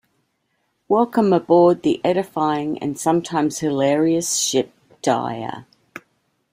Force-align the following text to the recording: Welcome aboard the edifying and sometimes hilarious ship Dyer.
Welcome 0.87 1.31
aboard 1.31 1.83
the 1.83 2.01
edifying 2.03 2.79
and 2.79 2.97
sometimes 2.99 3.59
hilarious 3.59 4.35
ship 4.37 4.71
Dyer. 5.03 5.67